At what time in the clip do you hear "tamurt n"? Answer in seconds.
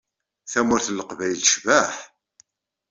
0.51-0.95